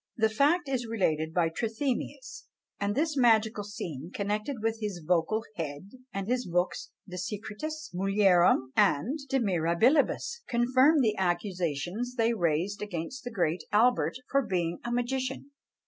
[0.17, 2.47] The fact is related by Trithemius
[2.79, 8.71] and this magical scene connected with his vocal head, and his books De Secretis Mulierum,
[8.75, 14.91] and De Mirabilibus, confirmed the accusations they raised against the great Albert for being a
[14.91, 15.51] magician.